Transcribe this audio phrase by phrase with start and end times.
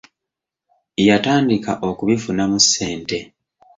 [1.07, 3.19] Yatandika okubifunamu ssente.